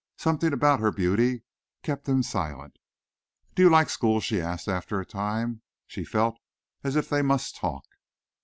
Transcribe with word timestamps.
Something 0.17 0.51
about 0.51 0.79
her 0.79 0.91
beauty 0.91 1.43
kept 1.83 2.09
him 2.09 2.23
silent. 2.23 2.77
"Do 3.53 3.61
you 3.61 3.69
like 3.69 3.87
school?" 3.87 4.19
she 4.19 4.41
asked 4.41 4.67
after 4.67 4.99
a 4.99 5.05
time. 5.05 5.61
She 5.85 6.03
felt 6.03 6.39
as 6.83 6.95
if 6.95 7.07
they 7.07 7.21
must 7.21 7.55
talk. 7.55 7.85